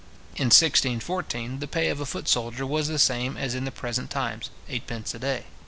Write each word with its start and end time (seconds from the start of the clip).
In 0.35 0.45
1614, 0.47 1.59
the 1.59 1.67
pay 1.67 1.89
of 1.89 1.99
a 1.99 2.07
foot 2.07 2.27
soldier 2.27 2.65
was 2.65 2.87
the 2.87 2.97
same 2.97 3.37
as 3.37 3.53
in 3.53 3.65
the 3.65 3.71
present 3.71 4.09
times, 4.09 4.49
eightpence 4.67 5.13
a 5.13 5.19
day. 5.19 5.45